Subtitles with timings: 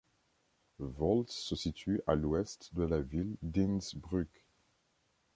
[0.79, 4.47] Völs se situe à l'Ouest de la ville d'Innsbruck.